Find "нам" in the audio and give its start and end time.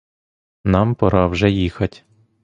0.63-0.95